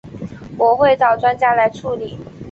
[0.57, 2.17] 我会找专家来处理